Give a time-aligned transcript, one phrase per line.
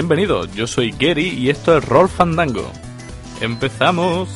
[0.00, 2.70] Bienvenidos, yo soy Gary y esto es Roll Fandango.
[3.40, 4.28] ¡Empezamos!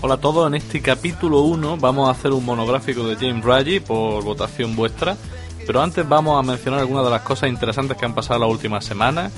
[0.00, 3.80] Hola a todos, en este capítulo 1 vamos a hacer un monográfico de James Raji
[3.80, 5.16] por votación vuestra,
[5.66, 8.80] pero antes vamos a mencionar algunas de las cosas interesantes que han pasado la última
[8.80, 9.32] semana.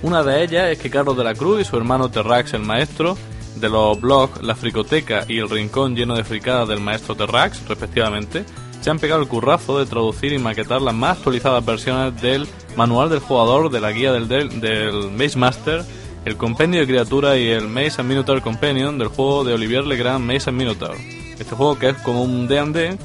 [0.00, 3.18] Una de ellas es que Carlos de la Cruz y su hermano Terrax el Maestro,
[3.56, 8.46] de los blogs La Fricoteca y El Rincón lleno de fricadas del Maestro Terrax, respectivamente,
[8.86, 12.46] se han pegado el currazo de traducir y maquetar las más actualizadas versiones del
[12.76, 15.84] manual del jugador, de la guía del, del, Maze Master,
[16.24, 20.24] el compendio de criaturas y el Maze and Minotaur Companion del juego de Olivier Legrand
[20.24, 20.94] Maze and Minotaur.
[21.36, 22.96] Este juego que es como un D&D,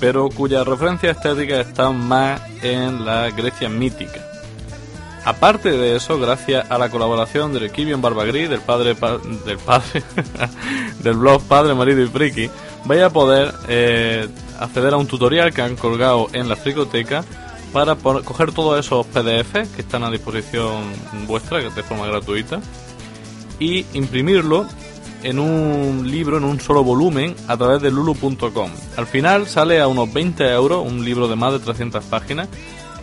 [0.00, 4.20] pero cuya referencia estética está más en la Grecia mítica.
[5.24, 8.96] Aparte de eso, gracias a la colaboración del Kibion Barbagri, del padre
[9.46, 10.02] del padre
[10.98, 12.50] del blog Padre Marido y Friki,
[12.86, 14.26] vaya a poder eh,
[14.58, 17.24] acceder a un tutorial que han colgado en la fricoteca
[17.72, 20.84] para coger todos esos PDF que están a disposición
[21.26, 22.60] vuestra de forma gratuita
[23.58, 24.66] y imprimirlo
[25.22, 28.70] en un libro, en un solo volumen, a través de lulu.com.
[28.96, 32.48] Al final sale a unos 20 euros un libro de más de 300 páginas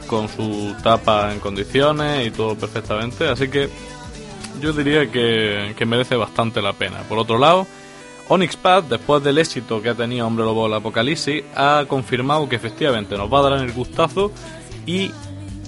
[0.08, 3.70] con su tapa en condiciones y todo perfectamente, así que
[4.62, 7.00] yo diría que, que merece bastante la pena.
[7.10, 7.68] Por otro lado,
[8.28, 13.18] Onyxpad, después del éxito que ha tenido Hombre Lobo el Apocalipsis, ha confirmado que efectivamente
[13.18, 14.32] nos va a dar el gustazo
[14.86, 15.12] y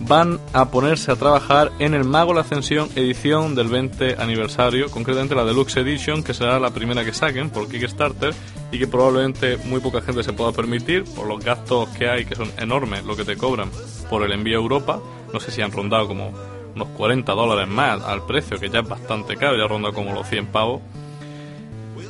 [0.01, 5.35] van a ponerse a trabajar en el Mago la Ascensión edición del 20 aniversario, concretamente
[5.35, 8.33] la Deluxe Edition, que será la primera que saquen por Kickstarter
[8.71, 12.35] y que probablemente muy poca gente se pueda permitir por los gastos que hay, que
[12.35, 13.69] son enormes, lo que te cobran
[14.09, 14.99] por el envío a Europa.
[15.33, 16.31] No sé si han rondado como
[16.75, 20.27] unos 40 dólares más al precio, que ya es bastante caro, ya ronda como los
[20.27, 20.81] 100 pavos.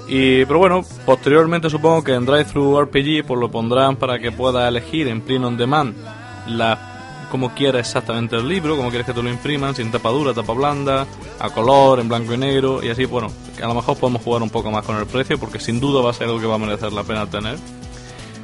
[0.07, 4.67] Y, pero bueno, posteriormente supongo que en Drive-Thru RPG pues lo pondrán para que puedas
[4.67, 5.95] elegir en print on demand
[6.47, 6.97] la
[7.29, 10.53] como quieras exactamente el libro, como quieres que te lo impriman, sin tapa dura, tapa
[10.53, 11.05] blanda,
[11.39, 13.27] a color, en blanco y negro, y así, bueno,
[13.61, 16.11] a lo mejor podemos jugar un poco más con el precio, porque sin duda va
[16.11, 17.57] a ser algo que va a merecer la pena tener.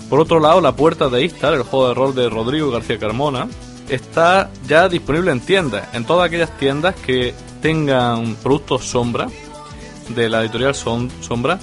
[0.10, 3.48] Por otro lado, La Puerta de Istar, el juego de rol de Rodrigo García Carmona,
[3.90, 9.28] está ya disponible en tiendas, en todas aquellas tiendas que tengan productos sombra,
[10.10, 11.60] de la editorial Sombra,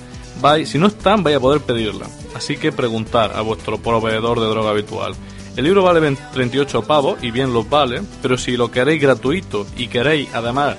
[0.65, 2.07] si no están, vais a poder pedirla.
[2.35, 5.15] Así que preguntar a vuestro proveedor de droga habitual.
[5.57, 9.89] El libro vale 38 pavos y bien los vale, pero si lo queréis gratuito y
[9.89, 10.77] queréis además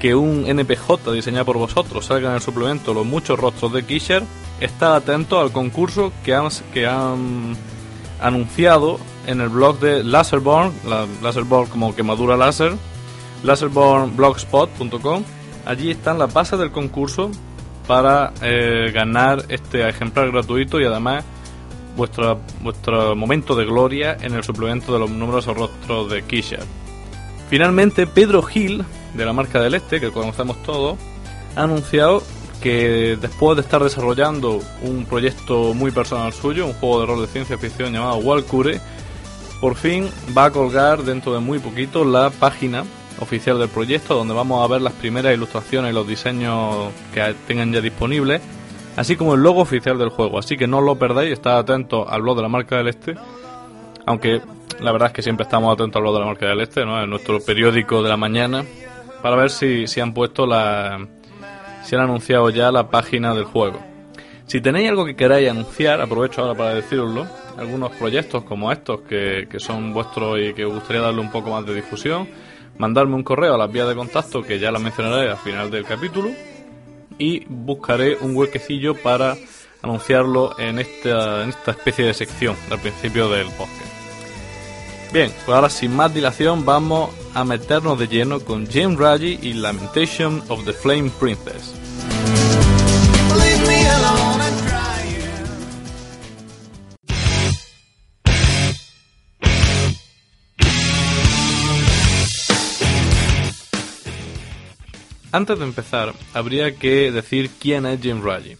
[0.00, 4.22] que un NPJ diseñado por vosotros salga en el suplemento los muchos rostros de Kisher,
[4.60, 6.34] está atento al concurso que
[6.86, 7.56] han,
[8.20, 12.74] anunciado en el blog de Laserborn, la, Laserborn como quemadura láser,
[13.42, 15.24] laserbornblogspot.com
[15.64, 17.30] Allí están las bases del concurso
[17.86, 21.24] para eh, ganar este ejemplar gratuito y además
[21.96, 26.58] vuestro, vuestro momento de gloria en el suplemento de los numerosos rostros de Kisha.
[27.50, 30.98] Finalmente, Pedro Gil, de la marca del Este, que conocemos todos,
[31.56, 32.22] ha anunciado
[32.62, 37.26] que después de estar desarrollando un proyecto muy personal suyo, un juego de rol de
[37.28, 38.80] ciencia ficción llamado Walcure,
[39.60, 42.84] por fin va a colgar dentro de muy poquito la página
[43.20, 47.72] oficial del proyecto, donde vamos a ver las primeras ilustraciones y los diseños que tengan
[47.72, 48.40] ya disponibles,
[48.96, 50.38] así como el logo oficial del juego.
[50.38, 53.14] Así que no lo perdáis, estad atentos al blog de la marca del Este,
[54.06, 54.40] aunque
[54.80, 57.02] la verdad es que siempre estamos atentos al blog de la marca del Este, ¿no?
[57.02, 58.64] en nuestro periódico de la mañana,
[59.22, 61.06] para ver si, si han puesto la.
[61.84, 63.80] si han anunciado ya la página del juego.
[64.46, 67.26] Si tenéis algo que queráis anunciar, aprovecho ahora para deciroslo,
[67.58, 71.50] algunos proyectos como estos que, que son vuestros y que os gustaría darle un poco
[71.50, 72.26] más de difusión,
[72.78, 75.84] mandarme un correo a las vías de contacto que ya la mencionaré al final del
[75.84, 76.30] capítulo
[77.18, 79.36] y buscaré un huequecillo para
[79.82, 83.88] anunciarlo en esta, en esta especie de sección al principio del podcast.
[85.12, 89.54] Bien, pues ahora sin más dilación vamos a meternos de lleno con James Raji y
[89.54, 91.77] Lamentation of the Flame Princess.
[105.30, 108.56] Antes de empezar, habría que decir quién es Jim Raji.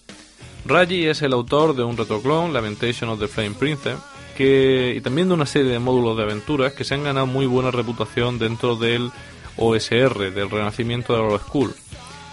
[0.66, 3.96] Raji es el autor de un retroclon, Lamentation of the Flame Princess,
[4.36, 7.46] que, y también de una serie de módulos de aventuras que se han ganado muy
[7.46, 9.10] buena reputación dentro del
[9.56, 11.74] OSR, del renacimiento de Old School.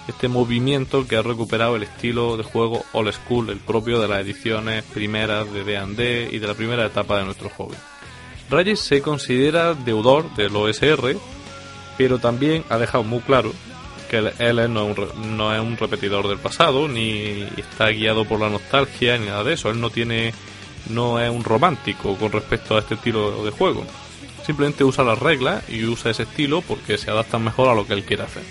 [0.09, 4.19] Este movimiento que ha recuperado el estilo de juego Old School, el propio de las
[4.19, 7.75] ediciones primeras de D&D y de la primera etapa de nuestro hobby.
[8.49, 11.15] Raji se considera deudor del OSR,
[11.97, 13.53] pero también ha dejado muy claro
[14.06, 19.28] que él, no, es un, repetidor del pasado, ni está guiado por la nostalgia, ni
[19.28, 19.69] nada de eso.
[19.69, 20.34] Él no tiene
[20.90, 23.86] no es un romántico con respecto a este estilo de juego.
[24.46, 27.94] simplemente usa las reglas y usa ese estilo porque se adaptan mejor a lo que
[27.94, 28.44] él quiere hacer.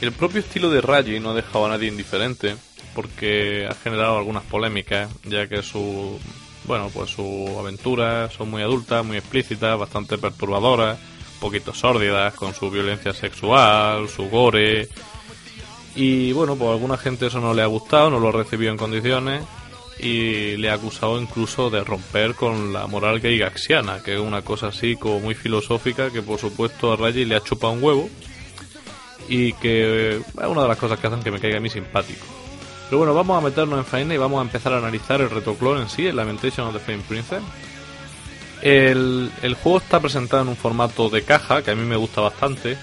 [0.00, 2.56] El propio estilo de Raji no ha dejado a nadie indiferente
[2.94, 6.18] porque ha generado algunas polémicas, ya que su
[6.64, 10.98] bueno, pues sus aventuras son muy adultas, muy explícitas, bastante perturbadoras,
[11.42, 14.88] poquito sórdidas con su violencia sexual, su gore.
[15.96, 18.78] Y bueno, pues alguna gente eso no le ha gustado, no lo ha recibido en
[18.78, 19.42] condiciones
[19.98, 24.42] y le ha acusado incluso de romper con la moral gay gaxiana, que es una
[24.42, 28.08] cosa así como muy filosófica que por supuesto a Raji le ha chupado un huevo
[29.28, 32.24] y que es una de las cosas que hacen que me caiga a mí simpático.
[32.86, 35.82] Pero bueno, vamos a meternos en faena y vamos a empezar a analizar el retroclon
[35.82, 37.42] en sí, el Lamentation of the Flame Princess.
[38.62, 42.20] El, el juego está presentado en un formato de caja que a mí me gusta
[42.20, 42.78] bastante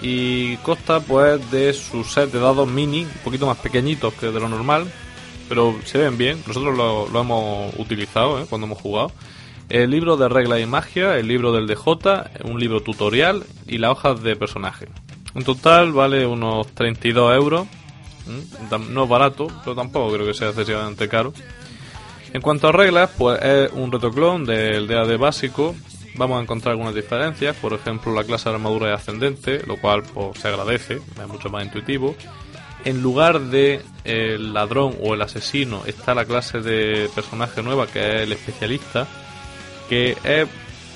[0.00, 4.40] y consta pues de su set de dados mini, un poquito más pequeñitos que de
[4.40, 4.90] lo normal,
[5.48, 6.42] pero se ven bien.
[6.46, 8.46] Nosotros lo, hemos utilizado ¿eh?
[8.48, 9.12] cuando hemos jugado.
[9.68, 11.84] El libro de reglas y magia, el libro del DJ,
[12.44, 14.88] un libro tutorial y las hojas de personaje.
[15.34, 17.66] En total vale unos 32 euros.
[18.90, 21.32] No es barato, pero tampoco creo que sea excesivamente caro.
[22.32, 25.74] En cuanto a reglas, pues es un retoclon del DAD básico.
[26.16, 30.02] Vamos a encontrar algunas diferencias, por ejemplo la clase de armadura es ascendente, lo cual
[30.02, 32.16] pues, se agradece, es mucho más intuitivo.
[32.84, 38.00] En lugar de el ladrón o el asesino está la clase de personaje nueva que
[38.00, 39.06] es el especialista,
[39.88, 40.48] que es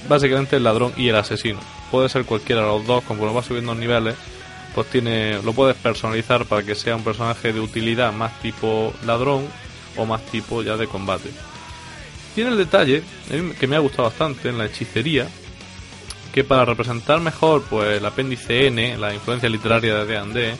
[0.08, 1.60] básicamente el ladrón y el asesino.
[1.90, 4.16] Puede ser cualquiera de los dos, como va subiendo los niveles,
[4.74, 9.46] pues tiene lo puedes personalizar para que sea un personaje de utilidad más tipo ladrón
[9.96, 11.30] o más tipo ya de combate.
[12.34, 13.02] Tiene el detalle
[13.58, 15.28] que me ha gustado bastante en la hechicería
[16.32, 20.54] que para representar mejor pues el apéndice N, la influencia literaria de D&D,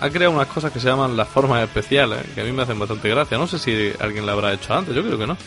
[0.00, 2.78] ha creado unas cosas que se llaman las formas especiales, que a mí me hacen
[2.78, 3.38] bastante gracia.
[3.38, 5.38] No sé si alguien la habrá hecho antes, yo creo que no.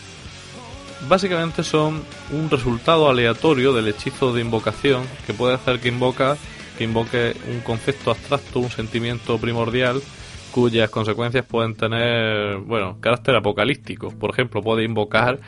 [1.08, 6.38] Básicamente son un resultado aleatorio del hechizo de invocación que puede hacer que invoca
[6.78, 10.02] que invoque un concepto abstracto, un sentimiento primordial,
[10.58, 14.10] cuyas consecuencias pueden tener, bueno, carácter apocalíptico.
[14.10, 15.40] Por ejemplo, puede invocar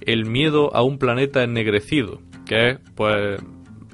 [0.00, 3.42] el miedo a un planeta ennegrecido, que es, pues,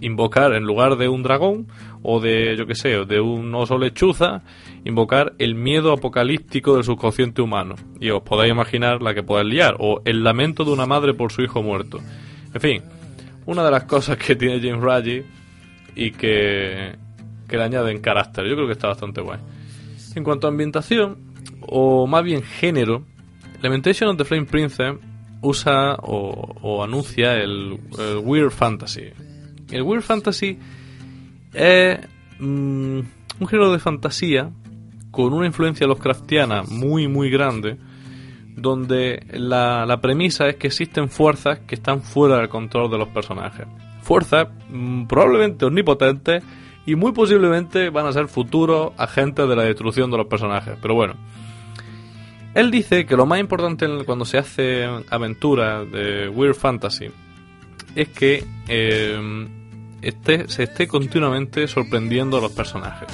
[0.00, 1.66] invocar en lugar de un dragón
[2.04, 4.44] o de, yo que sé, de un oso lechuza,
[4.84, 7.74] invocar el miedo apocalíptico del subconsciente humano.
[7.98, 11.32] Y os podéis imaginar la que puede liar, o el lamento de una madre por
[11.32, 11.98] su hijo muerto.
[12.54, 12.82] En fin,
[13.44, 15.24] una de las cosas que tiene James Raji
[15.96, 16.94] y que,
[17.48, 18.46] que le añaden carácter.
[18.46, 19.40] Yo creo que está bastante guay.
[20.14, 21.18] En cuanto a ambientación,
[21.62, 23.04] o más bien género,
[23.62, 24.94] Lamentation of the Flame Princess
[25.42, 27.78] usa o, anuncia el,
[28.22, 29.10] Weird Fantasy.
[29.70, 30.58] El Weird Fantasy
[31.52, 31.98] es
[32.38, 33.00] mm,
[33.40, 34.50] un género de fantasía
[35.10, 37.78] con una influencia Lovecraftiana muy muy grande
[38.56, 43.08] donde la, la premisa es que existen fuerzas que están fuera del control de los
[43.08, 43.66] personajes
[44.02, 46.44] fuerzas mm, probablemente omnipotentes
[46.86, 50.76] y muy posiblemente van a ser futuros agentes de la destrucción de los personajes.
[50.80, 51.14] Pero bueno,
[52.54, 57.10] él dice que lo más importante cuando se hace aventura de Weird Fantasy
[57.94, 59.48] es que eh,
[60.46, 63.08] se esté continuamente sorprendiendo a los personajes.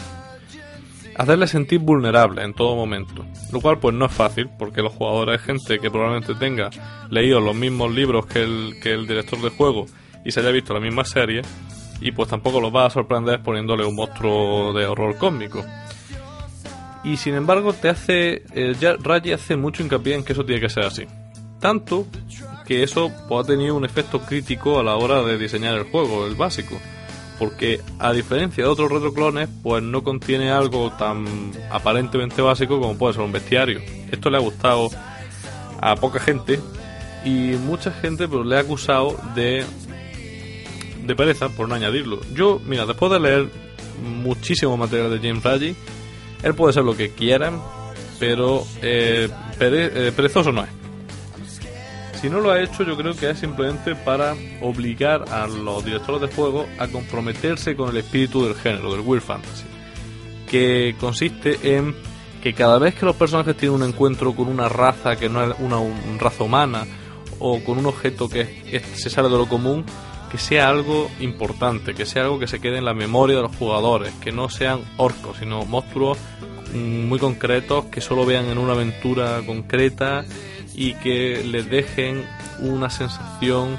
[1.17, 3.25] Hacerles sentir vulnerables en todo momento.
[3.51, 6.71] Lo cual pues no es fácil porque los jugadores, gente que probablemente tenga
[7.11, 9.87] leído los mismos libros que el, que el director de juego
[10.25, 11.43] y se haya visto la misma serie
[12.01, 15.65] y pues tampoco los va a sorprender poniéndole un monstruo de horror cósmico.
[17.05, 20.61] Y sin embargo te hace, eh, ya Raji hace mucho hincapié en que eso tiene
[20.61, 21.07] que ser así.
[21.61, 22.07] Tanto
[22.67, 26.27] que eso pues, ha tenido un efecto crítico a la hora de diseñar el juego,
[26.27, 26.77] el básico.
[27.39, 31.27] Porque a diferencia de otros retroclones, pues no contiene algo tan
[31.71, 33.81] aparentemente básico como puede ser un bestiario.
[34.11, 34.91] Esto le ha gustado
[35.81, 36.59] a poca gente
[37.25, 39.65] y mucha gente pues, le ha acusado de
[41.07, 42.21] de pereza por no añadirlo.
[42.35, 43.49] Yo, mira, después de leer
[44.03, 45.77] muchísimo material de James Raji,
[46.43, 47.61] él puede ser lo que quieran,
[48.19, 49.29] pero eh,
[49.61, 50.71] eh, perezoso no es.
[52.21, 56.23] Si no lo ha hecho, yo creo que es simplemente para obligar a los directores
[56.23, 59.65] de juego a comprometerse con el espíritu del género, del Weird Fantasy,
[60.49, 61.95] que consiste en
[62.43, 65.59] que cada vez que los personajes tienen un encuentro con una raza que no es
[65.59, 65.79] una,
[66.19, 66.87] raza humana
[67.39, 69.85] o con un objeto que se sale de lo común,
[70.37, 73.57] que sea algo importante, que sea algo que se quede en la memoria de los
[73.57, 76.19] jugadores, que no sean orcos, sino monstruos
[76.75, 80.27] mm, muy concretos que solo vean en una aventura concreta
[80.75, 82.23] y que les dejen
[82.61, 83.79] una sensación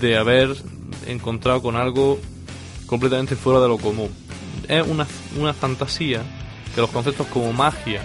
[0.00, 0.56] de haber
[1.06, 2.18] encontrado con algo
[2.86, 4.08] completamente fuera de lo común.
[4.68, 5.06] Es una,
[5.38, 6.22] una fantasía
[6.74, 8.00] que los conceptos como magia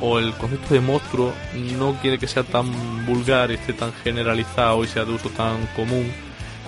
[0.00, 1.32] o el concepto de monstruo
[1.78, 5.64] no quiere que sea tan vulgar y esté tan generalizado y sea de uso tan
[5.76, 6.12] común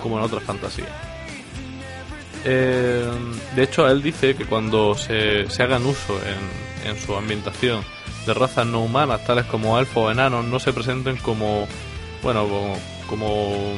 [0.07, 0.89] como en otras fantasías.
[2.45, 3.11] Eh,
[3.55, 7.83] de hecho, él dice que cuando se, hagan uso en, en, su ambientación
[8.25, 11.67] de razas no humanas, tales como elfos o enanos, no se presenten como,
[12.23, 12.47] bueno,
[13.09, 13.75] como,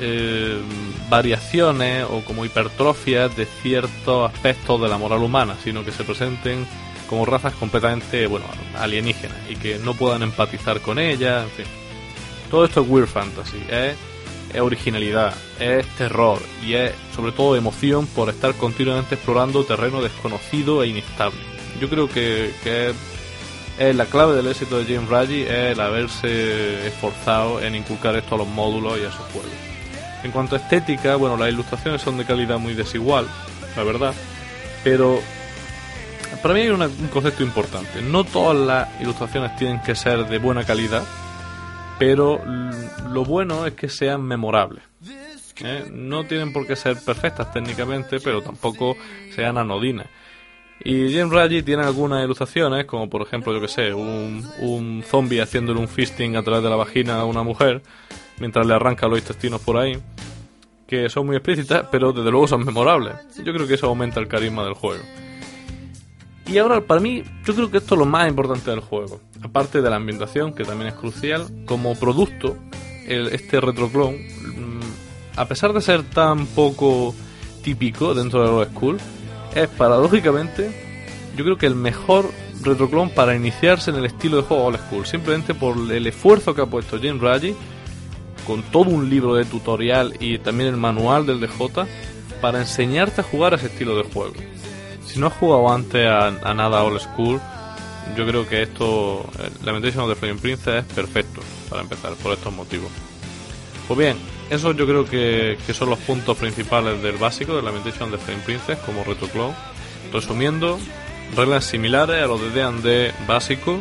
[0.00, 0.58] eh,
[1.08, 6.66] variaciones o como hipertrofias de ciertos aspectos de la moral humana, sino que se presenten
[7.08, 8.46] como razas completamente, bueno,
[8.78, 11.66] alienígenas y que no puedan empatizar con ellas, en fin.
[12.50, 13.94] Todo esto es Weird Fantasy, es
[14.52, 20.82] es originalidad, es terror y es sobre todo emoción por estar continuamente explorando terreno desconocido
[20.82, 21.40] e inestable.
[21.80, 22.52] Yo creo que,
[23.78, 28.34] es, la clave del éxito de James Raji es el haberse esforzado en inculcar esto
[28.34, 29.50] a los módulos y a sus juegos.
[30.22, 33.26] En cuanto a estética, bueno, las ilustraciones son de calidad muy desigual,
[33.76, 34.14] la verdad,
[34.84, 35.20] pero
[36.42, 38.02] para mí hay un concepto importante.
[38.02, 41.02] No todas las ilustraciones tienen que ser de buena calidad,
[42.00, 42.40] pero
[43.12, 44.82] lo bueno es que sean memorables.
[45.62, 45.84] ¿eh?
[45.92, 48.96] No tienen por qué ser perfectas técnicamente, pero tampoco
[49.34, 50.06] sean anodinas.
[50.82, 55.42] Y James Raji tiene algunas ilustraciones, como por ejemplo, yo que sé, un, un zombie
[55.42, 57.82] haciéndole un fisting a través de la vagina a una mujer,
[58.38, 59.92] mientras le arranca los intestinos por ahí,
[60.86, 63.14] que son muy explícitas, pero desde luego son memorables.
[63.44, 65.04] Yo creo que eso aumenta el carisma del juego.
[66.50, 69.20] Y ahora, para mí, yo creo que esto es lo más importante del juego.
[69.40, 72.56] Aparte de la ambientación, que también es crucial, como producto,
[73.06, 74.18] este retroclone,
[74.56, 77.14] mm, a pesar de ser tan poco
[77.62, 78.98] típico dentro de los school,
[79.54, 80.72] es paradójicamente,
[81.36, 82.28] yo creo que el mejor
[82.62, 85.06] retroclone para iniciarse en el estilo de juego old school.
[85.06, 87.54] Simplemente por el esfuerzo que ha puesto James Raji,
[88.44, 91.86] con todo un libro de tutorial y también el manual del DJ,
[92.40, 94.34] para enseñarte a jugar a ese estilo de juego
[95.10, 97.40] si no has jugado antes a, nada old school,
[98.16, 99.28] yo creo que esto,
[99.64, 102.90] Lamentation of the Flame Princess es perfecto para empezar, por estos motivos.
[103.88, 104.16] Pues bien,
[104.50, 108.42] esos yo creo que, son los puntos principales del básico de Lamentation of the Flame
[108.44, 109.54] Princess como retroclone.
[110.12, 110.78] Resumiendo,
[111.36, 113.80] reglas similares a los de D&D básico,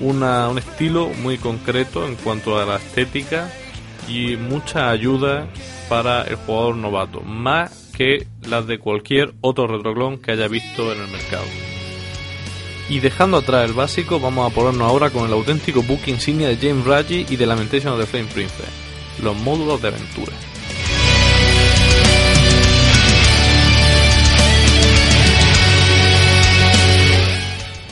[0.00, 3.48] una, un estilo muy concreto en cuanto a la estética
[4.08, 5.46] y mucha ayuda
[5.88, 11.00] para el jugador novato, más que las de cualquier otro retroclon que haya visto en
[11.00, 11.44] el mercado.
[12.88, 16.56] Y dejando atrás el básico, vamos a ponernos ahora con el auténtico book insignia de
[16.56, 18.68] James Raji y de Lamentation of the Flame Princess,
[19.22, 20.32] los módulos de aventura.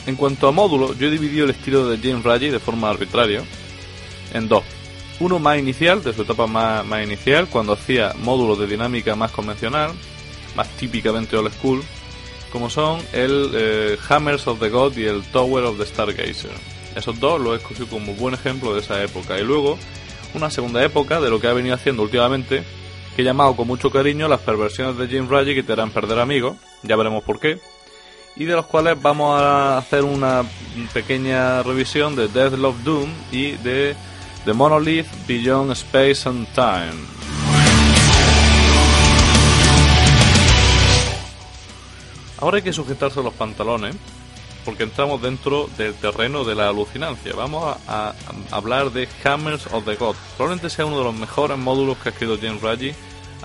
[0.05, 3.41] En cuanto a módulos, yo he dividido el estilo de James Raji de forma arbitraria
[4.33, 4.63] en dos.
[5.19, 9.91] Uno más inicial, de su etapa más, inicial, cuando hacía módulos de dinámica más convencional,
[10.55, 11.83] más típicamente old school,
[12.51, 16.51] como son el eh, Hammers of the God y el Tower of the Stargazer.
[16.95, 19.39] Esos dos los he escogido como buen ejemplo de esa época.
[19.39, 19.77] Y luego,
[20.33, 22.63] una segunda época de lo que ha venido haciendo últimamente,
[23.15, 26.19] que he llamado con mucho cariño las perversiones de James Raji que te harán perder
[26.19, 27.59] amigos, ya veremos por qué,
[28.35, 30.43] y de los cuales vamos a hacer una
[30.93, 33.95] pequeña revisión de Death Love Doom y de
[34.45, 36.99] The Monolith Beyond Space and Time.
[42.39, 43.95] Ahora hay que sujetarse los pantalones
[44.65, 47.33] porque entramos dentro del terreno de la alucinancia.
[47.33, 48.13] Vamos a,
[48.51, 50.15] hablar de Hammers of the God.
[50.35, 52.93] Probablemente sea uno de los mejores módulos que ha escrito James Raji,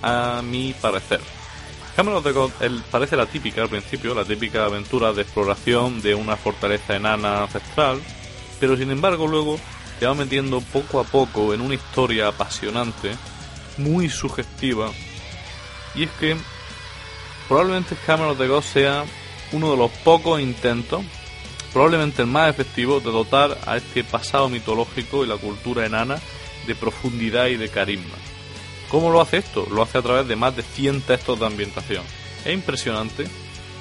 [0.03, 1.21] a mi parecer.
[1.97, 2.51] Hammers of the God
[2.91, 8.01] parece la típica al principio, la típica aventura de exploración de una fortaleza enana ancestral,
[8.59, 9.61] pero sin embargo luego
[9.99, 13.17] te va metiendo poco a poco en una historia apasionante,
[13.77, 14.91] muy sugestiva.
[15.95, 16.37] Y es que
[17.49, 19.05] probablemente Hammer of the Gods sea
[19.53, 21.03] uno de los pocos intentos,
[21.73, 26.19] probablemente el más efectivo, de dotar a este pasado mitológico y la cultura enana
[26.67, 28.17] de profundidad y de carisma.
[28.91, 29.67] ¿Cómo lo hace esto?
[29.71, 32.05] Lo hace a través de más de 100 textos de ambientación.
[32.45, 33.27] Es impresionante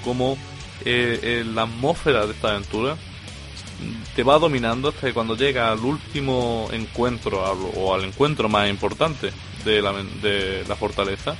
[0.04, 0.38] cómo
[0.84, 2.98] eh, eh, la atmósfera de esta aventura
[4.16, 9.32] te va dominando hasta que cuando llega al último encuentro o al encuentro más importante
[9.64, 11.36] de la, de la fortaleza,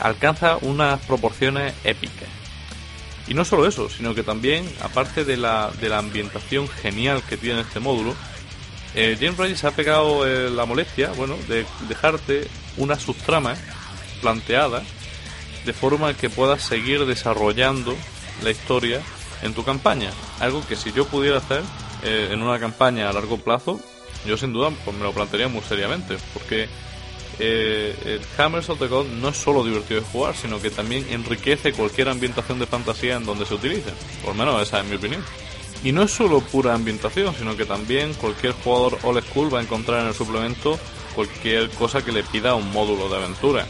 [0.00, 2.28] alcanza unas proporciones épicas.
[3.28, 7.36] Y no solo eso, sino que también, aparte de la, de la ambientación genial que
[7.36, 8.14] tiene este módulo,
[8.94, 13.54] eh, James Ryan se ha pegado eh, la molestia, bueno, de dejarte una subtrama
[14.20, 14.82] planteada
[15.64, 17.96] de forma que puedas seguir desarrollando
[18.42, 19.02] la historia
[19.42, 20.10] en tu campaña.
[20.40, 21.62] Algo que si yo pudiera hacer
[22.02, 23.80] eh, en una campaña a largo plazo,
[24.26, 26.68] yo sin duda pues me lo plantearía muy seriamente, porque
[27.38, 31.72] eh, Hammers of the God no es solo divertido de jugar, sino que también enriquece
[31.72, 33.90] cualquier ambientación de fantasía en donde se utilice.
[34.22, 35.22] Por lo menos esa es mi opinión.
[35.84, 39.62] Y no es solo pura ambientación, sino que también cualquier jugador old school va a
[39.62, 40.78] encontrar en el suplemento
[41.14, 43.66] cualquier cosa que le pida un módulo de aventura.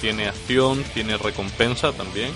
[0.00, 2.32] Tiene acción, tiene recompensa también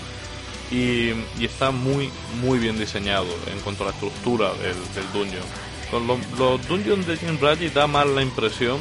[0.71, 2.09] y, está muy
[2.41, 5.43] muy bien diseñado en cuanto a la estructura del, del dungeon.
[5.91, 8.79] Con los, dungeons de Jim Raji da más la impresión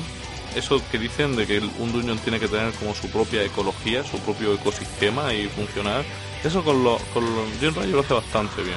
[0.56, 4.18] eso que dicen de que un dungeon tiene que tener como su propia ecología, su
[4.18, 6.04] propio ecosistema y funcionar.
[6.44, 8.76] Eso con los con los Jim lo hace bastante bien.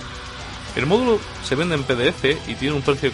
[0.76, 3.12] El módulo se vende en PDF y tiene un precio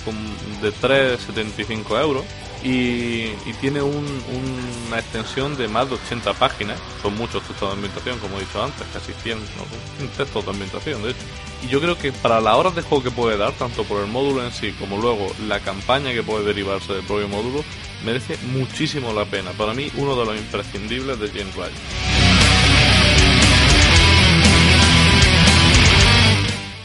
[0.62, 2.24] de 3,75 euros
[2.64, 6.80] y, tiene una extensión de más de 80 páginas.
[7.02, 10.08] Son muchos textos de ambientación, como he dicho antes, casi 100, ¿no?
[10.18, 11.20] textos de ambientación, de hecho.
[11.64, 14.08] Y yo creo que para las horas de juego que puede dar, tanto por el
[14.08, 17.64] módulo en sí como luego la campaña que puede derivarse del propio módulo,
[18.04, 19.52] merece muchísimo la pena.
[19.52, 21.74] Para mí, uno de los imprescindibles de James Wright.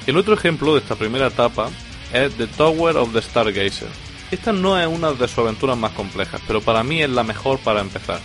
[0.06, 1.71] El otro ejemplo de esta primera etapa
[2.12, 4.06] es The Tower of the Stargazer.
[4.30, 7.59] Esta no es una de sus aventuras más complejas, pero para mí es la mejor
[7.61, 8.21] para empezar.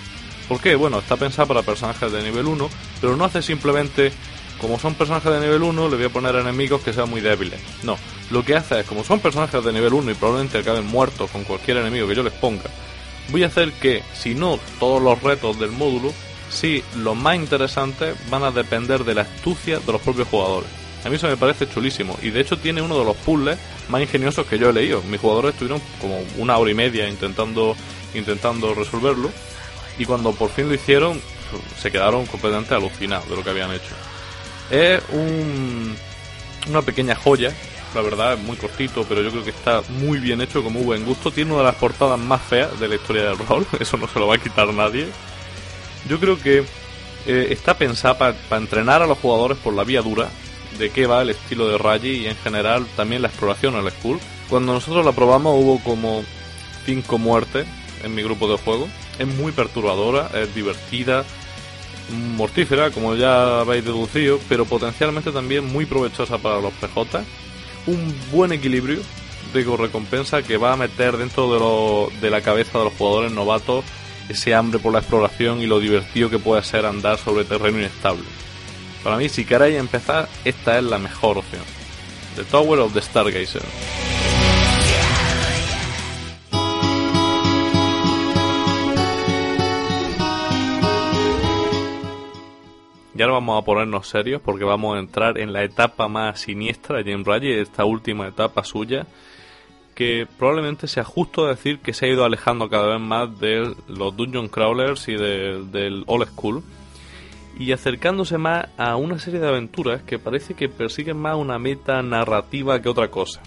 [0.48, 0.76] ¿Por qué?
[0.76, 4.12] Bueno, está pensada para personajes de nivel 1, pero no hace simplemente,
[4.60, 7.60] como son personajes de nivel 1, le voy a poner enemigos que sean muy débiles.
[7.84, 7.98] No,
[8.32, 11.44] lo que hace es, como son personajes de nivel 1 y probablemente acaben muertos con
[11.44, 12.70] cualquier enemigo que yo les ponga,
[13.30, 16.12] voy a hacer que, si no todos los retos del módulo,
[16.50, 20.70] sí los más interesantes van a depender de la astucia de los propios jugadores.
[21.04, 22.18] A mí eso me parece chulísimo.
[22.22, 23.58] Y de hecho tiene uno de los puzzles
[23.90, 25.02] más ingeniosos que yo he leído.
[25.04, 27.76] Mis jugadores estuvieron como una hora y media intentando,
[28.14, 29.30] intentando resolverlo.
[29.98, 31.22] Y cuando por fin lo hicieron,
[31.78, 33.94] se quedaron completamente alucinados de lo que habían hecho.
[34.70, 35.96] Es un,
[36.70, 37.54] una pequeña joya,
[37.94, 40.84] la verdad, es muy cortito, pero yo creo que está muy bien hecho, con muy
[40.84, 41.32] buen gusto.
[41.32, 44.20] Tiene una de las portadas más feas de la historia del rol, eso no se
[44.20, 45.08] lo va a quitar nadie.
[46.08, 46.64] Yo creo que
[47.28, 50.30] eh, está pensada para entrenar a los jugadores por la vía dura,
[50.82, 54.20] de qué va el estilo de Raji y en general también la exploración al Skull.
[54.50, 56.24] Cuando nosotros la probamos hubo como
[56.86, 57.68] cinco muertes
[58.04, 58.88] en mi grupo de juego.
[59.20, 61.24] Es muy perturbadora, es divertida,
[62.36, 67.24] mortífera, como ya habéis deducido, pero potencialmente también muy provechosa para los PJ.
[67.86, 69.02] Un buen equilibrio
[69.54, 73.32] de recompensa que va a meter dentro de, lo, de la cabeza de los jugadores
[73.32, 73.86] novatos
[74.30, 78.24] ese hambre por la exploración y lo divertido que puede ser andar sobre terreno inestable.
[79.04, 81.64] Para mí, si queréis empezar, esta es la mejor opción.
[82.36, 83.64] The Tower of the Stargazer.
[93.16, 96.98] Y ahora vamos a ponernos serios porque vamos a entrar en la etapa más siniestra
[96.98, 99.06] de James Raji, esta última etapa suya,
[99.96, 104.16] que probablemente sea justo decir que se ha ido alejando cada vez más de los
[104.16, 106.64] Dungeon Crawlers y del Old School
[107.62, 112.02] y acercándose más a una serie de aventuras que parece que persiguen más una meta
[112.02, 113.40] narrativa que otra cosa.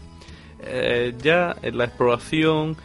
[0.61, 2.77] Eh, ya en la exploración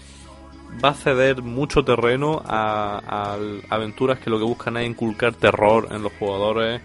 [0.83, 3.37] va a ceder mucho terreno a,
[3.69, 6.81] aventuras que lo que buscan es inculcar terror en los jugadores,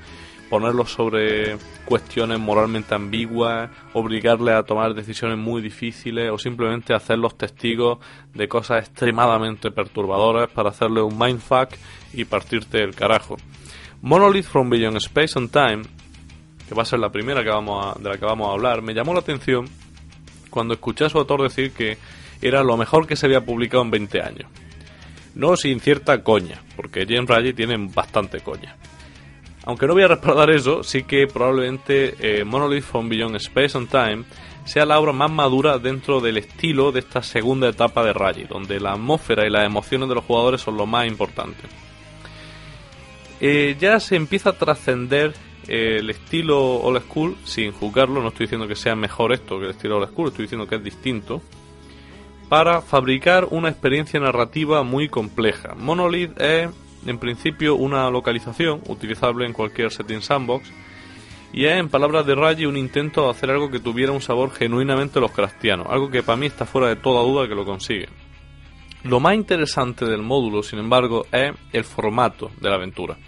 [0.50, 7.98] ponerlos sobre cuestiones moralmente ambiguas, obligarles a tomar decisiones muy difíciles o simplemente hacerlos testigos
[8.34, 11.70] de cosas extremadamente perturbadoras para hacerle un mindfuck
[12.12, 13.38] y partirte el carajo.
[14.04, 15.82] Monolith from Beyond Space and Time,
[16.68, 18.92] que va a ser la primera que vamos de la que vamos a hablar, me
[18.92, 19.64] llamó la atención
[20.50, 21.96] cuando escuché a su autor decir que
[22.42, 24.50] era lo mejor que se había publicado en 20 años.
[25.34, 28.76] No sin cierta coña, porque James Raji tiene bastante coña.
[29.64, 33.88] Aunque no voy a respaldar eso, sí que probablemente eh, Monolith from Beyond Space and
[33.88, 34.24] Time
[34.66, 38.80] sea la obra más madura dentro del estilo de esta segunda etapa de Raji, donde
[38.80, 41.62] la atmósfera y las emociones de los jugadores son lo más importante.
[43.40, 45.34] Eh, ya se empieza a trascender
[45.66, 49.66] eh, el estilo old school sin juzgarlo, no estoy diciendo que sea mejor esto que
[49.66, 51.42] el estilo old school, estoy diciendo que es distinto,
[52.48, 55.74] para fabricar una experiencia narrativa muy compleja.
[55.74, 56.68] Monolith es
[57.06, 60.70] en principio una localización utilizable en cualquier setting sandbox
[61.52, 64.50] y es en palabras de Raji un intento de hacer algo que tuviera un sabor
[64.52, 68.08] genuinamente los cristianos, algo que para mí está fuera de toda duda que lo consigue.
[69.04, 73.18] Lo más interesante del módulo, sin embargo, es el formato de la aventura.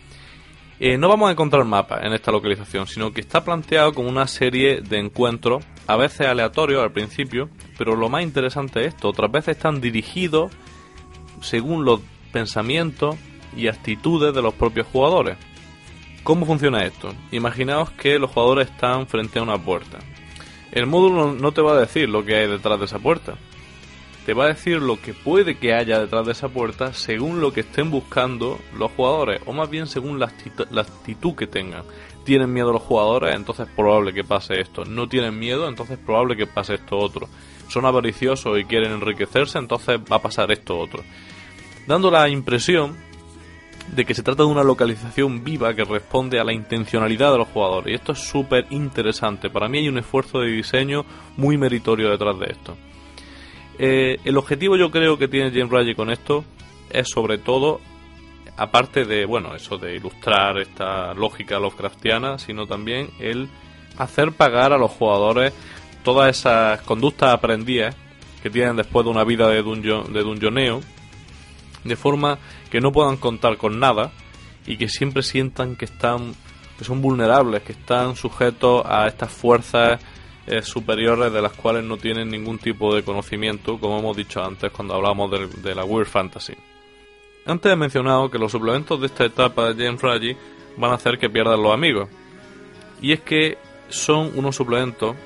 [0.80, 4.26] Eh, no vamos a encontrar mapas en esta localización, sino que está planteado como una
[4.26, 9.30] serie de encuentros, a veces aleatorios al principio, pero lo más interesante es esto, otras
[9.30, 10.50] veces están dirigidos
[11.40, 12.00] según los
[12.32, 13.16] pensamientos
[13.54, 15.36] y actitudes de los propios jugadores.
[16.22, 17.14] ¿Cómo funciona esto?
[17.32, 19.98] Imaginaos que los jugadores están frente a una puerta.
[20.72, 23.36] El módulo no te va a decir lo que hay detrás de esa puerta,
[24.26, 27.52] te va a decir lo que puede que haya detrás de esa puerta según lo
[27.52, 31.84] que estén buscando los jugadores, o más bien según la actitud, que tengan.
[32.24, 34.84] Tienen miedo los jugadores, entonces es probable que pase esto.
[34.84, 37.28] No tienen miedo, entonces es probable que pase esto otro.
[37.68, 41.04] Son avariciosos y quieren enriquecerse, entonces va a pasar esto otro.
[41.86, 42.96] dando la impresión
[43.94, 47.48] de que se trata de una localización viva que responde a la intencionalidad de los
[47.48, 47.92] jugadores.
[47.92, 49.50] Y esto es súper interesante.
[49.50, 52.76] Para mí hay un esfuerzo de diseño muy meritorio detrás de esto.
[53.78, 56.44] Eh, el objetivo yo creo que tiene James Raggi con esto
[56.90, 57.80] es sobre todo,
[58.56, 63.48] aparte de, bueno, eso de ilustrar esta lógica Lovecraftiana, sino también el
[63.98, 65.52] hacer pagar a los jugadores
[66.02, 67.94] todas esas conductas aprendidas
[68.42, 70.80] que tienen después de una vida de, dungeon, de dungeoneo,
[71.84, 72.38] de forma
[72.70, 74.12] que no puedan contar con nada
[74.66, 76.34] y que siempre sientan que están
[76.78, 80.00] que son vulnerables, que están sujetos a estas fuerzas
[80.46, 84.70] eh, superiores de las cuales no tienen ningún tipo de conocimiento, como hemos dicho antes
[84.70, 85.30] cuando hablamos
[85.62, 86.54] de, la Weird Fantasy.
[87.44, 90.36] Antes he mencionado que los suplementos de esta etapa de James Raggi
[90.76, 92.08] van a hacer que pierdan los amigos.
[93.00, 95.16] Y es que son unos suplementos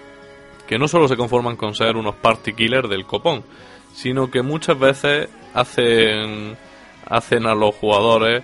[0.66, 3.44] que no solo se conforman con ser unos party killers del copón,
[3.92, 6.56] sino que muchas veces hacen,
[7.06, 8.42] hacen a los jugadores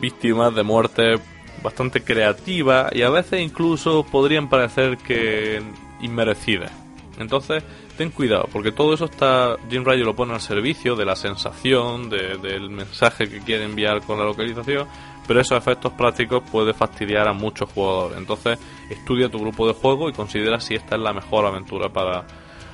[0.00, 1.14] víctimas de muerte
[1.62, 5.62] bastante creativas y a veces incluso podrían parecer que
[6.00, 6.72] inmerecidas.
[7.18, 7.64] Entonces,
[7.96, 12.10] ten cuidado, porque todo eso está, Jim Ryan lo pone al servicio de la sensación,
[12.10, 14.86] del mensaje que quiere enviar con la localización,
[15.26, 18.18] pero esos efectos prácticos puede fastidiar a muchos jugadores.
[18.18, 18.58] Entonces,
[18.90, 22.26] estudia tu grupo de juego y considera si esta es la mejor aventura para,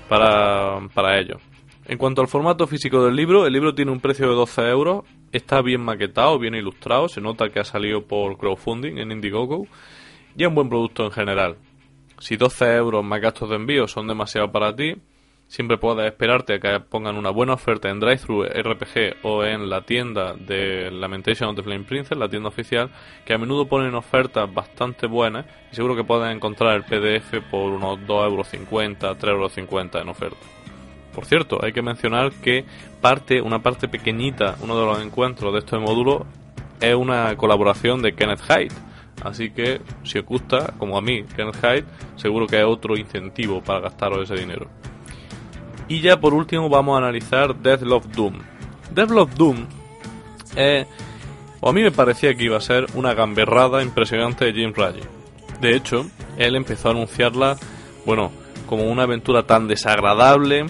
[0.08, 1.40] para, para ellos.
[1.86, 5.04] En cuanto al formato físico del libro, el libro tiene un precio de 12 euros,
[5.32, 9.66] está bien maquetado, bien ilustrado, se nota que ha salido por crowdfunding en Indiegogo
[10.36, 11.56] y es un buen producto en general.
[12.22, 14.94] Si 12 euros más gastos de envío son demasiado para ti,
[15.48, 19.80] siempre puedes esperarte a que pongan una buena oferta en DriveThru RPG o en la
[19.80, 22.90] tienda de Lamentation of the Flame Princess, la tienda oficial,
[23.24, 27.72] que a menudo ponen ofertas bastante buenas y seguro que puedes encontrar el PDF por
[27.72, 29.56] unos 2,50 euros, 3,50 euros
[29.96, 30.46] en oferta.
[31.12, 32.64] Por cierto, hay que mencionar que
[33.00, 36.24] parte, una parte pequeñita, uno de los encuentros de este módulo
[36.80, 38.91] es una colaboración de Kenneth Hyde
[39.22, 41.84] Así que si os gusta, como a mí, Kenneth Hyde,
[42.16, 44.66] seguro que hay otro incentivo para gastaros ese dinero.
[45.88, 48.38] Y ya por último vamos a analizar Death Love Doom.
[48.92, 49.66] Death Love Doom
[50.56, 50.86] es,
[51.60, 55.02] o a mí me parecía que iba a ser una gamberrada impresionante de Jim Raggi.
[55.60, 56.06] De hecho,
[56.36, 57.56] él empezó a anunciarla,
[58.04, 58.32] bueno,
[58.66, 60.66] como una aventura tan desagradable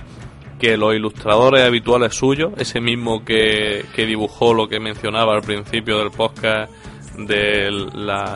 [0.59, 5.99] que los ilustradores habituales suyos, ese mismo que, que dibujó lo que mencionaba al principio
[5.99, 6.71] del podcast
[7.17, 7.91] del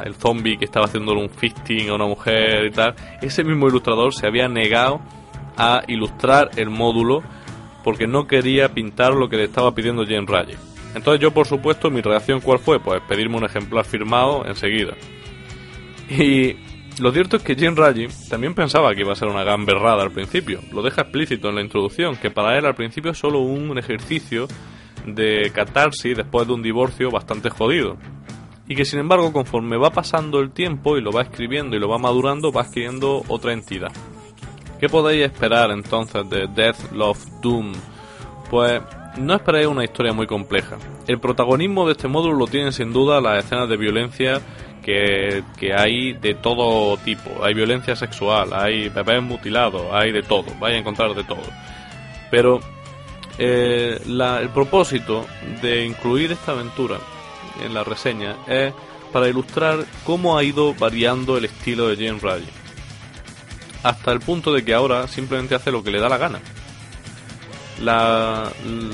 [0.05, 4.15] el zombie que estaba haciendo un fisting a una mujer y tal, ese mismo ilustrador
[4.15, 5.01] se había negado
[5.57, 7.23] a ilustrar el módulo
[7.83, 10.55] porque no quería pintar lo que le estaba pidiendo James Raggi.
[10.95, 12.81] Entonces yo, por supuesto, mi reacción cuál fue?
[12.81, 14.95] Pues pedirme un ejemplar firmado enseguida.
[16.09, 16.57] Y
[17.01, 20.11] lo cierto es que Jim Raggi también pensaba que iba a ser una gamberrada al
[20.11, 20.61] principio.
[20.73, 24.47] Lo deja explícito en la introducción, que para él al principio es solo un ejercicio
[25.07, 27.97] de catarsis después de un divorcio bastante jodido
[28.69, 31.89] y que sin embargo conforme va pasando el tiempo y lo va escribiendo y lo
[31.89, 33.93] va madurando va escribiendo otra entidad.
[34.81, 37.73] ¿Qué podéis esperar entonces de Death, Love, Doom?
[38.51, 38.83] Pues
[39.17, 40.77] no esperéis una historia muy compleja.
[41.07, 44.41] El protagonismo de este módulo lo tienen sin duda las escenas de violencia
[44.83, 45.43] que,
[45.77, 47.43] hay de todo tipo.
[47.43, 51.43] Hay violencia sexual, hay bebés mutilados, hay de todo, vais a encontrar de todo.
[52.31, 52.61] Pero
[53.39, 55.27] eh, el propósito
[55.63, 56.99] de incluir esta aventura
[57.63, 58.73] en la reseña es
[59.13, 62.51] para ilustrar cómo ha ido variando el estilo de James Ryan.
[63.83, 66.41] Hasta el punto de que ahora simplemente hace lo que le da la gana.
[67.83, 68.51] La,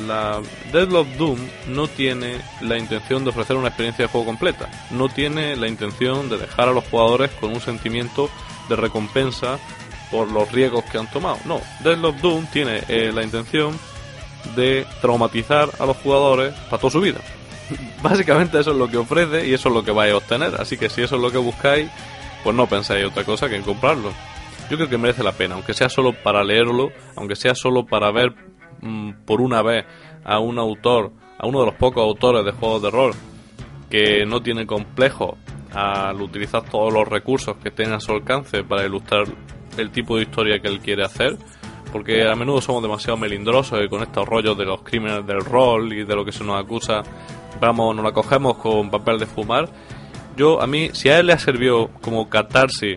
[0.06, 0.40] la
[0.72, 4.68] Deadlock Doom no tiene la intención de ofrecer una experiencia de juego completa.
[4.90, 8.28] No tiene la intención de dejar a los jugadores con un sentimiento
[8.68, 9.58] de recompensa
[10.10, 11.38] por los riesgos que han tomado.
[11.46, 13.78] No, Deadlock Doom tiene eh, la intención
[14.56, 17.20] de traumatizar a los jugadores para toda su vida.
[18.02, 20.54] básicamente eso es lo que ofrece y eso es lo que vais a obtener.
[20.60, 21.90] Así que si eso es lo que buscáis,
[22.42, 24.12] pues no pensáis otra cosa que en comprarlo.
[24.70, 28.10] Yo creo que merece la pena, aunque sea solo para leerlo, aunque sea solo para
[28.10, 28.32] ver
[28.80, 29.84] mm, por una vez
[30.24, 33.12] a un autor, a uno de los pocos autores de juegos de rol
[33.90, 35.36] que no tiene complejo
[35.74, 39.24] al utilizar todos los recursos que tiene a su alcance para ilustrar
[39.76, 41.36] el tipo de historia que él quiere hacer
[41.92, 45.92] porque a menudo somos demasiado melindrosos y con estos rollos de los crímenes del rol
[45.92, 47.02] y de lo que se nos acusa,
[47.60, 49.68] vamos, nos la cogemos con papel de fumar.
[50.36, 52.96] Yo, a mí, si a él le ha servido como catarsis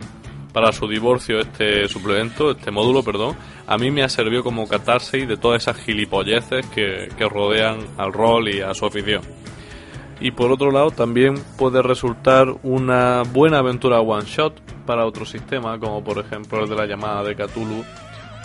[0.53, 3.35] para su divorcio este suplemento, este módulo, perdón,
[3.67, 8.13] a mí me ha servido como catarsis de todas esas gilipolleces que, que rodean al
[8.13, 9.21] rol y a su afición.
[10.21, 15.77] Y por otro lado, también puede resultar una buena aventura one shot para otro sistema,
[15.77, 17.83] como por ejemplo el de la llamada de Cthulhu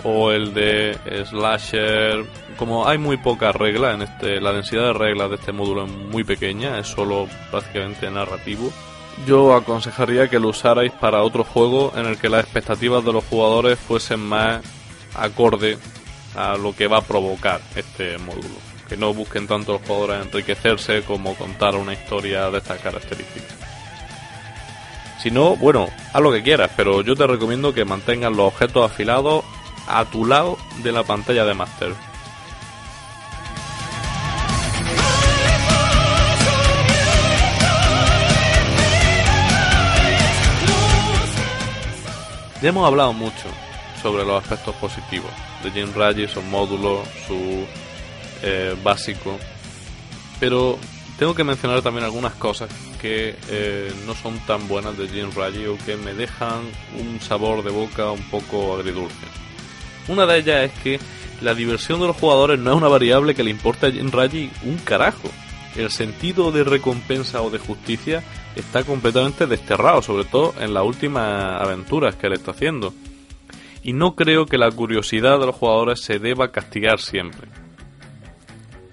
[0.05, 2.25] o el de slasher.
[2.57, 5.91] Como hay muy pocas reglas en este, la densidad de reglas de este módulo es
[5.91, 8.73] muy pequeña, es solo prácticamente narrativo.
[9.27, 13.25] Yo aconsejaría que lo usarais para otro juego en el que las expectativas de los
[13.25, 14.63] jugadores fuesen más
[15.15, 15.79] acorde
[16.37, 18.71] a lo que va a provocar este módulo.
[18.89, 23.57] Que no busquen tanto los jugadores enriquecerse como contar una historia de estas características.
[25.21, 28.91] Si no, bueno, haz lo que quieras, pero yo te recomiendo que mantengas los objetos
[28.91, 29.45] afilados
[29.99, 31.95] a tu lado de la pantalla de Master.
[42.63, 43.49] Ya hemos hablado mucho
[44.03, 45.31] sobre los aspectos positivos
[45.63, 45.89] de Jim
[46.51, 47.67] módulos, su
[48.43, 49.39] eh, básico,
[50.39, 50.79] pero
[51.19, 55.67] tengo que mencionar también algunas cosas que eh, no son tan buenas de Jim Raji
[55.67, 56.61] o que me dejan
[56.99, 59.50] un sabor de boca un poco agridulce.
[60.11, 61.01] Una de ellas es que
[61.41, 64.51] la diversión de los jugadores no es una variable que le importe a Jim Raji
[64.65, 65.31] un carajo.
[65.77, 68.25] El sentido de recompensa o de justicia
[68.57, 72.93] está completamente desterrado, sobre todo en las últimas aventuras que él está haciendo.
[73.85, 77.47] Y no creo que la curiosidad de los jugadores se deba castigar siempre.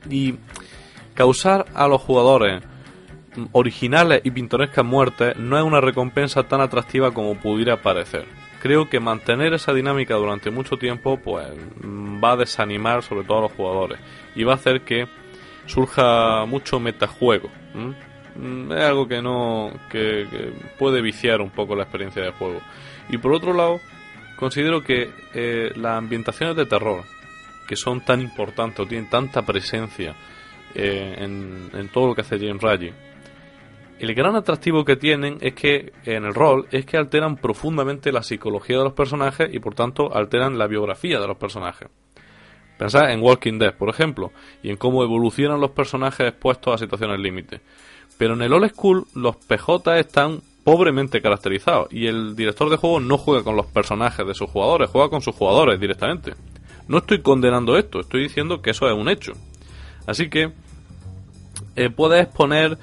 [0.07, 0.35] Y
[1.15, 2.61] causar a los jugadores
[3.53, 8.46] originales y pintorescas muertes no es una recompensa tan atractiva como pudiera parecer.
[8.67, 11.47] Creo que mantener esa dinámica durante mucho tiempo pues
[12.21, 13.97] va a desanimar sobre todo a los jugadores
[14.35, 15.07] y va a hacer que
[15.67, 17.49] surja mucho metajuego.
[18.35, 20.27] Mm, es algo que no que,
[20.77, 22.59] puede viciar un poco la experiencia de juego.
[23.07, 23.79] Y por otro lado,
[24.35, 27.05] considero que eh, las ambientaciones de terror,
[27.69, 30.13] que son tan importantes o tienen tanta presencia
[30.75, 32.91] eh, en, en, todo lo que hace James Raji,
[33.99, 38.23] el gran atractivo que tienen es que en el rol es que alteran profundamente la
[38.23, 41.89] psicología de los personajes y por tanto alteran la biografía de los personajes.
[42.77, 44.31] Pensad en Walking Dead, por ejemplo,
[44.61, 47.61] y en cómo evolucionan los personajes expuestos a situaciones límite.
[48.19, 52.99] Pero en el Old School los PJ están pobremente caracterizados y el director de juego
[52.99, 56.33] no juega con los personajes de sus jugadores, juega con sus jugadores directamente.
[56.87, 59.33] No estoy condenando esto, estoy diciendo que eso es un hecho.
[60.05, 60.51] Así que
[61.75, 62.77] eh, puedes poner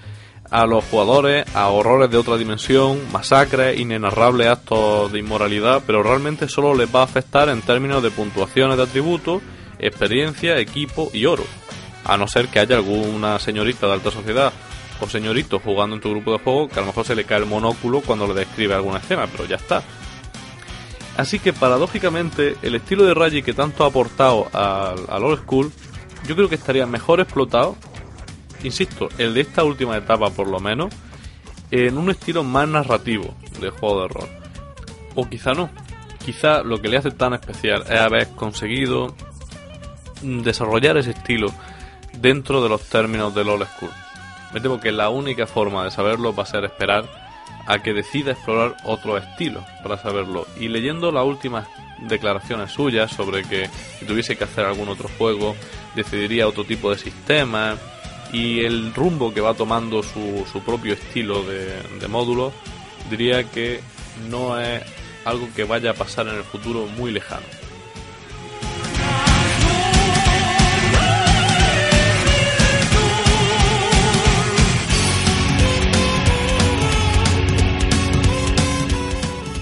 [0.51, 6.49] a los jugadores a horrores de otra dimensión, masacres, inenarrables actos de inmoralidad, pero realmente
[6.49, 9.43] solo les va a afectar en términos de puntuaciones de atributos,
[9.79, 11.45] experiencia, equipo y oro.
[12.05, 14.53] A no ser que haya alguna señorita de alta sociedad
[15.01, 17.39] o señorito jugando en tu grupo de juego que a lo mejor se le cae
[17.39, 19.83] el monóculo cuando le describe alguna escena, pero ya está.
[21.17, 25.73] Así que paradójicamente el estilo de Raji que tanto ha aportado al, al Old School,
[26.27, 27.77] yo creo que estaría mejor explotado
[28.65, 30.93] insisto, el de esta última etapa por lo menos,
[31.71, 34.29] en un estilo más narrativo de juego de rol.
[35.15, 35.71] O quizá no.
[36.25, 39.15] Quizá lo que le hace tan especial es haber conseguido
[40.23, 41.53] desarrollar ese estilo
[42.19, 43.91] dentro de los términos del old school.
[44.53, 47.05] Me temo que la única forma de saberlo va a ser esperar
[47.67, 50.47] a que decida explorar otro estilo para saberlo.
[50.59, 51.67] Y leyendo las últimas
[52.01, 55.57] declaraciones suyas sobre que si tuviese que hacer algún otro juego,
[55.95, 57.77] decidiría otro tipo de sistema,
[58.35, 62.53] y el rumbo que va tomando su, su propio estilo de, de módulo,
[63.09, 63.81] diría que
[64.29, 64.83] no es
[65.25, 67.47] algo que vaya a pasar en el futuro muy lejano.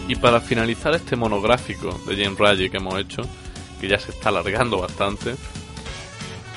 [0.08, 3.20] Y para finalizar este monográfico de James Raji que hemos hecho,
[3.78, 5.34] que ya se está alargando bastante,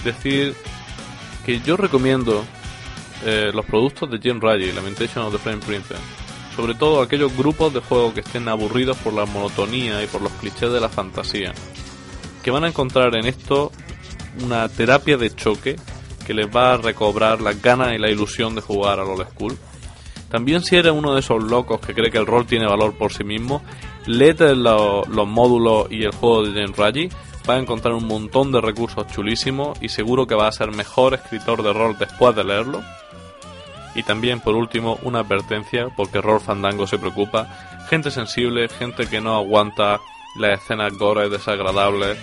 [0.06, 0.56] decir
[1.46, 2.44] que yo recomiendo
[3.24, 6.00] eh, los productos de Jim Raji, Lamentation of the Flame Princess.
[6.56, 10.32] Sobre todo aquellos grupos de juego que estén aburridos por la monotonía y por los
[10.34, 11.54] clichés de la fantasía.
[12.44, 13.72] Que van a encontrar en esto
[14.44, 15.76] una terapia de choque
[16.26, 19.58] que les va a recobrar las ganas y la ilusión de jugar a LOL School.
[20.30, 23.14] También si eres uno de esos locos que cree que el rol tiene valor por
[23.14, 23.62] sí mismo,
[24.08, 27.10] léete los, los módulos y el juego de Jim Raji
[27.46, 31.14] vas a encontrar un montón de recursos chulísimos y seguro que vas a ser mejor
[31.14, 32.84] escritor de rol después de leerlo.
[33.94, 37.48] Y también, por último, una advertencia, porque Rol Fandango se preocupa.
[37.90, 40.02] Gente sensible, gente que no aguanta
[40.38, 42.18] las escenas gore desagradables.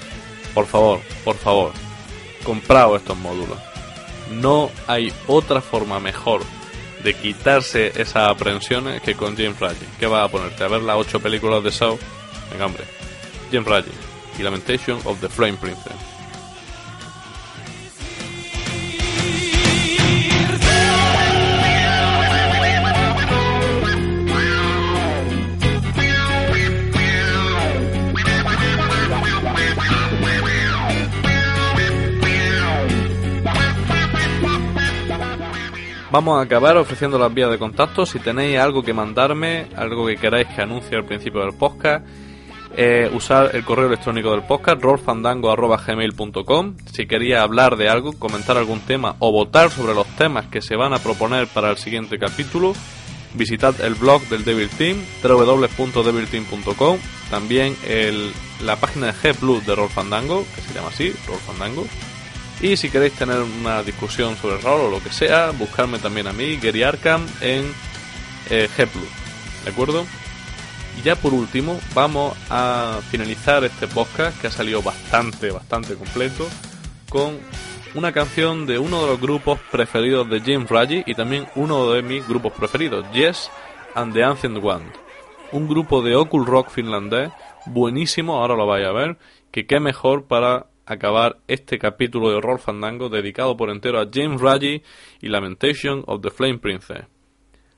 [0.53, 1.73] Por favor, por favor,
[2.45, 3.59] compraos estos módulos.
[4.33, 6.43] No hay otra forma mejor
[7.03, 9.87] de quitarse esas aprensiones que con James Raji.
[9.99, 10.65] ¿Qué vas a ponerte?
[10.65, 11.99] ¿A ver las ocho películas de Saw?
[12.51, 12.85] Venga, hombre.
[13.51, 16.13] James Raji y Lamentation of the Flame Princess.
[36.13, 38.05] Vamos a acabar ofreciendo las vías de contacto.
[38.05, 42.07] Si tenéis algo que mandarme, algo que queráis que anuncie al principio del podcast,
[42.77, 46.77] eh, usar el correo electrónico del podcast, rolfandango.gmail.com.
[46.93, 50.77] Si quería hablar de algo, comentar algún tema o votar sobre los temas que se
[50.77, 52.75] van a proponer para el siguiente capítulo,
[53.35, 56.99] visitad el blog del Devil Team, www.devilteam.com,
[57.31, 58.33] también el,
[58.65, 61.87] la página de G de Roll Fandango, que se llama así, Roll Fandango.
[62.61, 66.33] Y si queréis tener una discusión sobre rol o lo que sea, buscarme también a
[66.33, 67.73] mí, Gary Arkham, en
[68.51, 68.69] eh.
[69.65, 70.05] ¿De acuerdo?
[70.99, 76.47] Y ya por último, vamos a finalizar este podcast que ha salido bastante, bastante completo
[77.09, 77.39] con
[77.95, 82.03] una canción de uno de los grupos preferidos de James Raji y también uno de
[82.03, 83.51] mis grupos preferidos, Yes
[83.95, 84.87] and the Ancient One.
[85.53, 87.31] Un grupo de occult rock finlandés
[87.67, 89.19] buenísimo, ahora lo vais a ver,
[89.51, 94.41] que qué mejor para acabar este capítulo de Roll Fandango dedicado por entero a James
[94.41, 94.83] Raji
[95.21, 97.05] y Lamentation of the Flame Princess.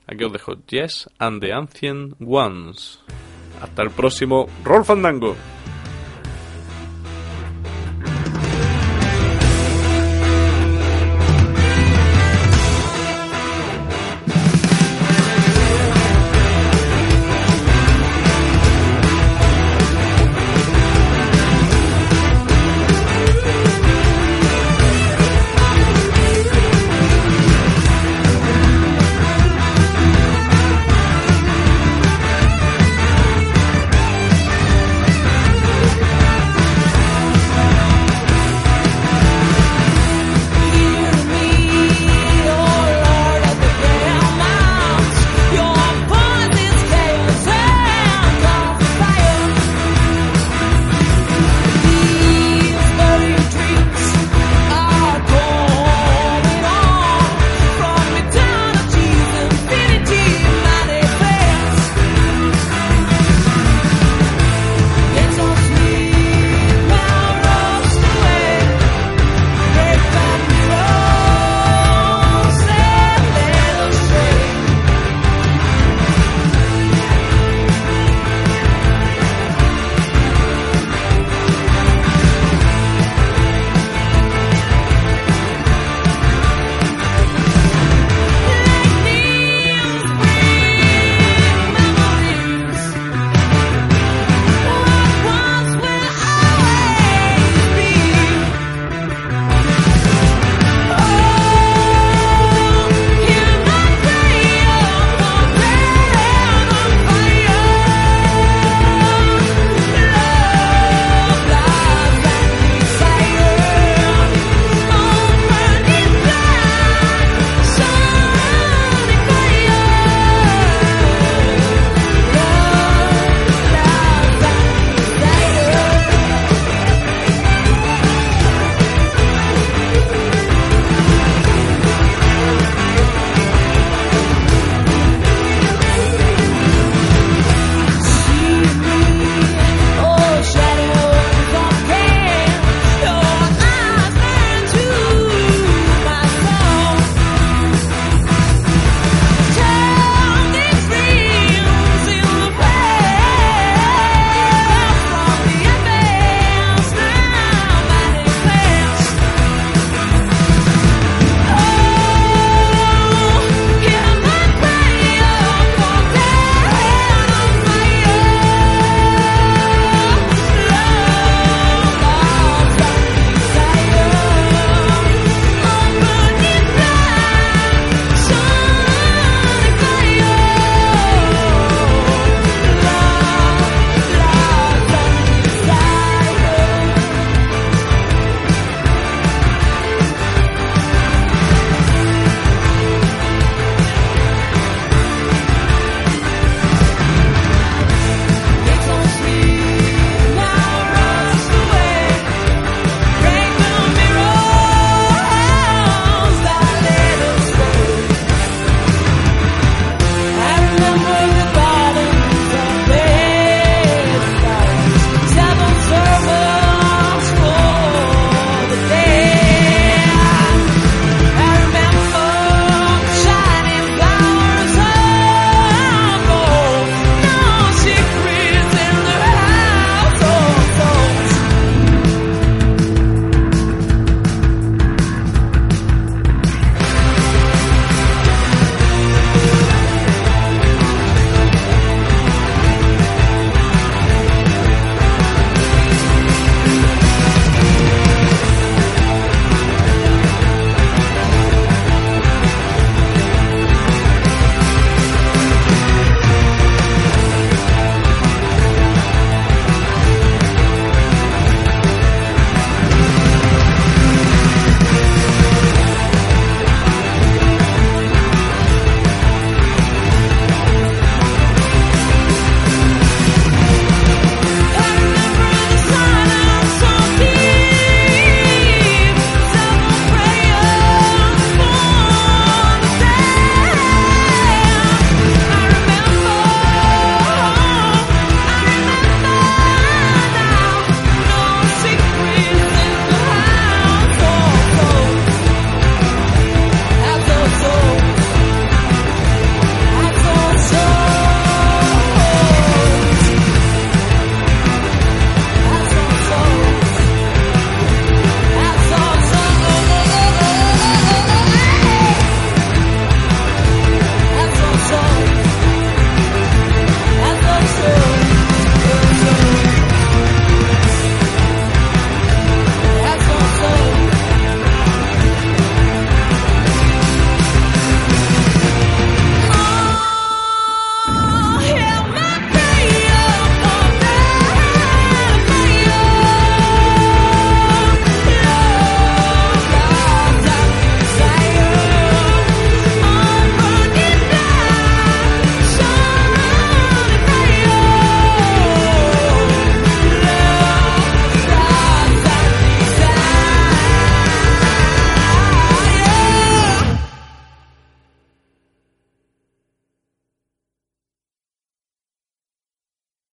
[0.07, 2.99] Aquí os dejo Yes and the Ancient Ones.
[3.61, 5.35] Hasta el próximo Roll Fandango.